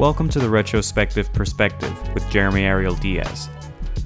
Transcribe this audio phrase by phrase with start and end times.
[0.00, 3.50] Welcome to the Retrospective Perspective with Jeremy Ariel Diaz.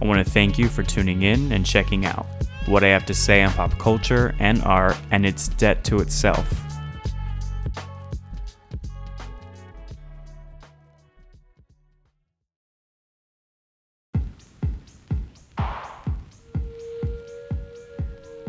[0.03, 2.27] I want to thank you for tuning in and checking out
[2.67, 6.53] what I have to say on pop culture and art and its debt to itself.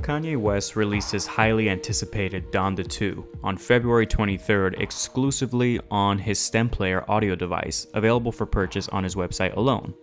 [0.06, 6.70] Kanye West released his highly anticipated Donda 2 on February 23rd exclusively on his stem
[6.70, 9.96] player audio device, available for purchase on his website alone,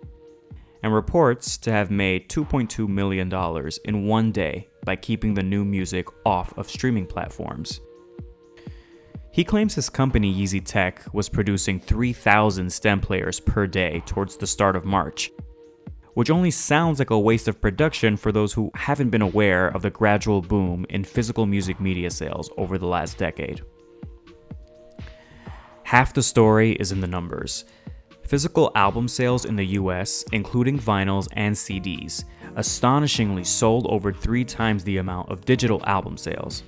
[0.82, 3.32] and reports to have made $2.2 million
[3.84, 7.80] in one day by keeping the new music off of streaming platforms.
[9.30, 14.48] He claims his company Yeezy Tech was producing 3,000 stem players per day towards the
[14.48, 15.30] start of March,
[16.14, 19.82] which only sounds like a waste of production for those who haven't been aware of
[19.82, 23.62] the gradual boom in physical music media sales over the last decade.
[25.84, 27.64] Half the story is in the numbers.
[28.26, 32.24] Physical album sales in the US, including vinyls and CDs,
[32.56, 36.62] astonishingly sold over three times the amount of digital album sales,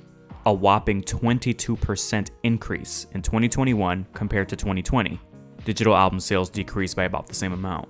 [0.46, 5.18] a whopping 22% increase in 2021 compared to 2020.
[5.64, 7.88] Digital album sales decreased by about the same amount.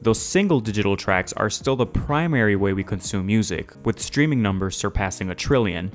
[0.00, 4.76] Though single digital tracks are still the primary way we consume music, with streaming numbers
[4.76, 5.90] surpassing a trillion,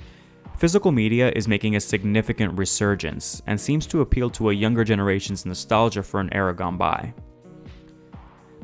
[0.57, 5.45] physical media is making a significant resurgence and seems to appeal to a younger generation's
[5.45, 7.13] nostalgia for an era gone by.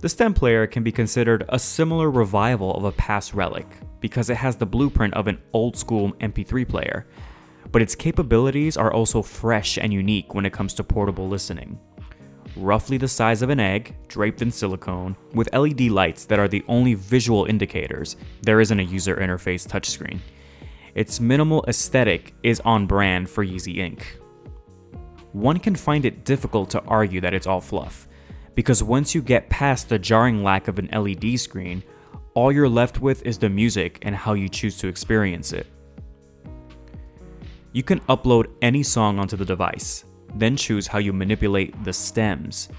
[0.01, 3.67] The stem player can be considered a similar revival of a past relic
[4.01, 7.07] because it has the blueprint of an old school MP3 player,
[7.71, 11.79] but its capabilities are also fresh and unique when it comes to portable listening
[12.55, 16.63] roughly the size of an egg, draped in silicone, with LED lights that are the
[16.67, 18.15] only visual indicators.
[18.41, 20.19] There isn't a user interface touchscreen.
[20.95, 24.03] Its minimal aesthetic is on brand for Yeezy Inc.
[25.33, 28.07] One can find it difficult to argue that it's all fluff,
[28.55, 31.83] because once you get past the jarring lack of an LED screen,
[32.33, 35.67] all you're left with is the music and how you choose to experience it.
[37.71, 40.05] You can upload any song onto the device,
[40.35, 42.69] then choose how you manipulate the stems,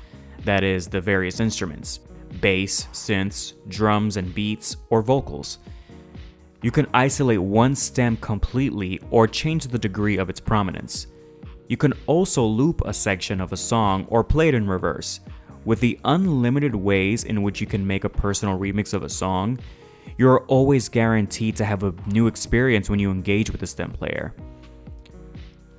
[0.45, 2.01] that is, the various instruments
[2.41, 5.59] bass, synths, drums and beats, or vocals.
[6.63, 11.07] You can isolate one stem completely or change the degree of its prominence.
[11.69, 15.21] You can also loop a section of a song or play it in reverse.
[15.65, 19.59] With the unlimited ways in which you can make a personal remix of a song,
[20.19, 24.35] you're always guaranteed to have a new experience when you engage with the stem player.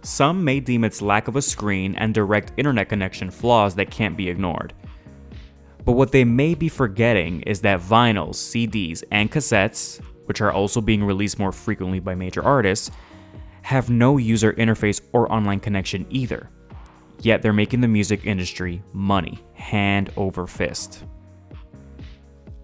[0.03, 4.17] Some may deem its lack of a screen and direct internet connection flaws that can't
[4.17, 4.73] be ignored.
[5.85, 10.81] But what they may be forgetting is that vinyls, CDs, and cassettes, which are also
[10.81, 12.91] being released more frequently by major artists,
[13.63, 16.49] have no user interface or online connection either.
[17.19, 21.03] Yet they're making the music industry money, hand over fist.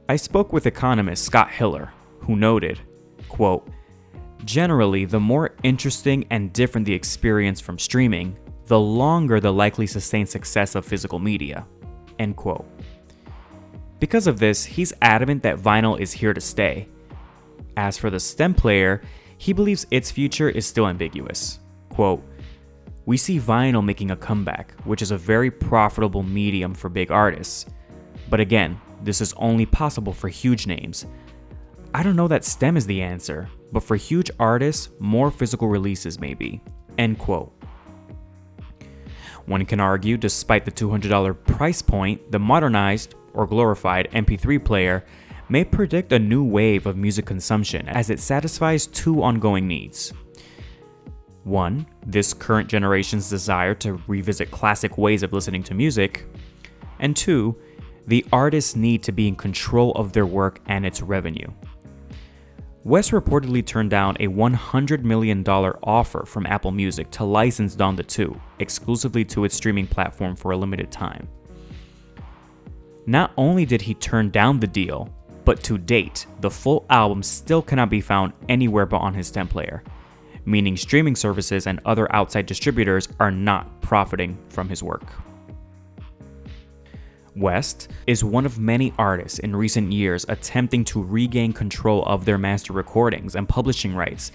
[0.10, 2.80] I spoke with economist Scott Hiller, who noted,
[3.30, 3.70] quote,
[4.46, 8.38] Generally, the more interesting and different the experience from streaming,
[8.68, 11.66] the longer the likely sustained success of physical media.
[12.20, 12.66] End quote.
[14.00, 16.88] Because of this, he's adamant that vinyl is here to stay.
[17.76, 19.02] As for the stem player,
[19.38, 21.60] he believes its future is still ambiguous.
[21.90, 22.24] Quote,
[23.06, 27.66] We see vinyl making a comeback, which is a very profitable medium for big artists.
[28.30, 31.06] But again, this is only possible for huge names.
[31.94, 36.20] I don't know that STEM is the answer, but for huge artists, more physical releases
[36.20, 36.62] may be.
[36.98, 37.54] End quote.
[39.46, 45.06] One can argue, despite the $200 price point, the modernized or glorified MP3 player
[45.50, 50.12] may predict a new wave of music consumption as it satisfies two ongoing needs.
[51.46, 56.26] One, this current generation's desire to revisit classic ways of listening to music,
[57.00, 57.56] and two,
[58.06, 61.48] the artist's need to be in control of their work and its revenue.
[62.88, 68.40] West reportedly turned down a $100 million offer from Apple Music to license Donda 2
[68.60, 71.28] exclusively to its streaming platform for a limited time.
[73.06, 75.14] Not only did he turn down the deal,
[75.44, 79.50] but to date, the full album still cannot be found anywhere but on his stem
[79.50, 79.84] player,
[80.46, 85.04] meaning streaming services and other outside distributors are not profiting from his work.
[87.38, 92.38] West is one of many artists in recent years attempting to regain control of their
[92.38, 94.32] master recordings and publishing rights,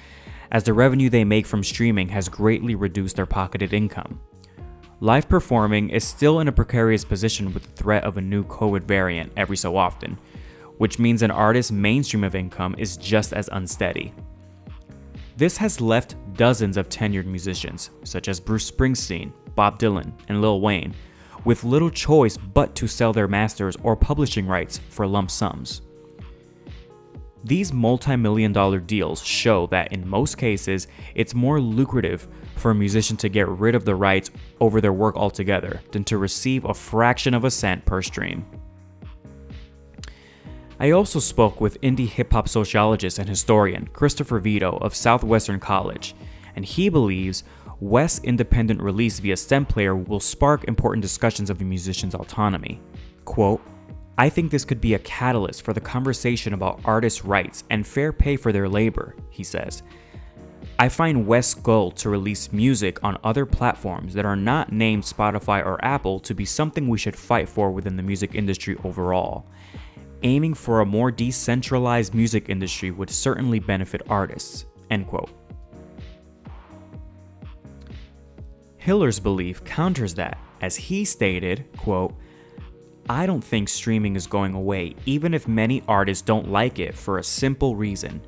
[0.50, 4.20] as the revenue they make from streaming has greatly reduced their pocketed income.
[5.00, 8.84] Live performing is still in a precarious position with the threat of a new COVID
[8.84, 10.16] variant every so often,
[10.78, 14.12] which means an artist's mainstream of income is just as unsteady.
[15.36, 20.60] This has left dozens of tenured musicians, such as Bruce Springsteen, Bob Dylan, and Lil
[20.60, 20.94] Wayne,
[21.44, 25.82] with little choice but to sell their masters or publishing rights for lump sums.
[27.44, 32.74] These multi million dollar deals show that in most cases, it's more lucrative for a
[32.74, 34.30] musician to get rid of the rights
[34.60, 38.46] over their work altogether than to receive a fraction of a cent per stream.
[40.78, 46.14] I also spoke with indie hip hop sociologist and historian Christopher Vito of Southwestern College,
[46.54, 47.42] and he believes
[47.82, 52.80] West's independent release via StemPlayer will spark important discussions of the musician's autonomy.
[53.24, 53.60] Quote,
[54.16, 58.12] I think this could be a catalyst for the conversation about artists' rights and fair
[58.12, 59.82] pay for their labor, he says.
[60.78, 65.66] I find West's goal to release music on other platforms that are not named Spotify
[65.66, 69.44] or Apple to be something we should fight for within the music industry overall.
[70.22, 74.66] Aiming for a more decentralized music industry would certainly benefit artists.
[74.88, 75.41] End quote.
[78.84, 82.14] Hiller's belief counters that, as he stated, quote,
[83.08, 87.18] I don't think streaming is going away, even if many artists don't like it for
[87.18, 88.20] a simple reason.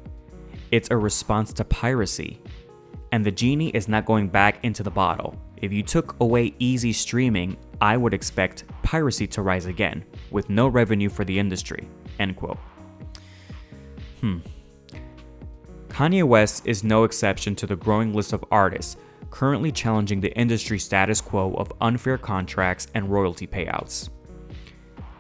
[0.71, 2.41] It's a response to piracy.
[3.11, 5.37] And the genie is not going back into the bottle.
[5.57, 10.69] If you took away easy streaming, I would expect piracy to rise again, with no
[10.69, 11.89] revenue for the industry.
[12.21, 12.59] End quote.
[14.21, 14.39] Hmm.
[15.89, 18.97] Kanye West is no exception to the growing list of artists
[19.35, 24.09] currently challenging the industry status quo of unfair contracts and royalty payouts.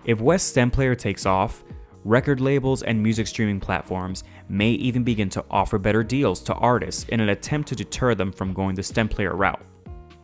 [0.04, 1.64] If West StemPlayer takes off,
[2.04, 7.06] record labels and music streaming platforms may even begin to offer better deals to artists
[7.08, 9.66] in an attempt to deter them from going the StemPlayer route.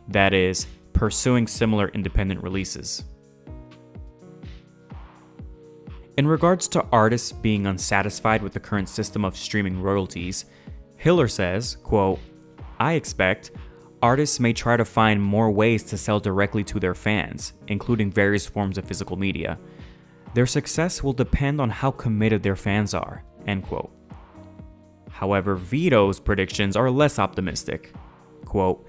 [0.07, 3.03] That is, pursuing similar independent releases.
[6.15, 10.45] In regards to artists being unsatisfied with the current system of streaming royalties,
[10.95, 12.19] Hiller says, quote,
[12.79, 13.51] I expect
[14.01, 18.45] artists may try to find more ways to sell directly to their fans, including various
[18.45, 19.59] forms of physical media.
[20.33, 23.23] Their success will depend on how committed their fans are.
[23.47, 23.91] End quote.
[25.09, 27.93] However, Vito's predictions are less optimistic.
[28.45, 28.85] Quote,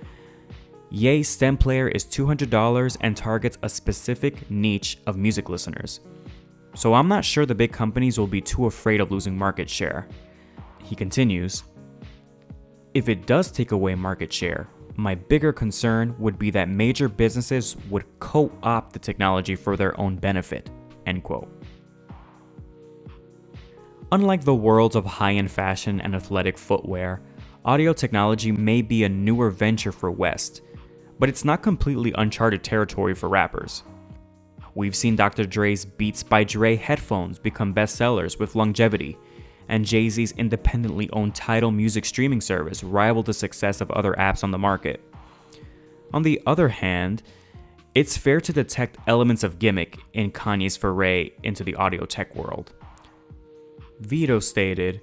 [0.90, 6.00] Ye StemPlayer is $200 and targets a specific niche of music listeners.
[6.74, 10.08] So I'm not sure the big companies will be too afraid of losing market share.
[10.82, 11.64] He continues,
[12.94, 17.76] if it does take away market share, my bigger concern would be that major businesses
[17.88, 20.70] would co opt the technology for their own benefit.
[21.06, 21.48] End quote.
[24.12, 27.22] Unlike the worlds of high end fashion and athletic footwear,
[27.64, 30.60] audio technology may be a newer venture for West,
[31.18, 33.84] but it's not completely uncharted territory for rappers.
[34.74, 35.44] We've seen Dr.
[35.44, 39.18] Dre's Beats by Dre headphones become bestsellers with longevity,
[39.68, 44.44] and Jay Z's independently owned Tidal music streaming service rival the success of other apps
[44.44, 45.00] on the market.
[46.12, 47.22] On the other hand,
[47.94, 52.72] it's fair to detect elements of gimmick in Kanye's foray into the audio tech world.
[54.00, 55.00] Vito stated,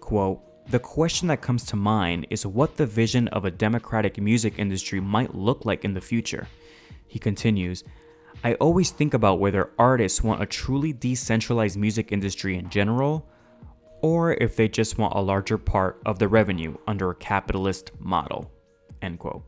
[0.00, 0.40] quote,
[0.70, 5.00] the question that comes to mind is what the vision of a democratic music industry
[5.00, 6.46] might look like in the future.
[7.08, 7.82] He continues,
[8.44, 13.26] I always think about whether artists want a truly decentralized music industry in general,
[14.02, 18.50] or if they just want a larger part of the revenue under a capitalist model.
[19.02, 19.44] End quote.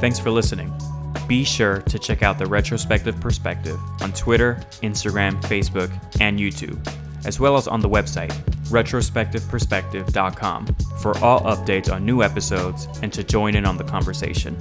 [0.00, 0.72] Thanks for listening.
[1.28, 6.80] Be sure to check out the Retrospective Perspective on Twitter, Instagram, Facebook, and YouTube,
[7.26, 8.32] as well as on the website,
[8.70, 10.66] retrospectiveperspective.com,
[11.00, 14.56] for all updates on new episodes and to join in on the conversation.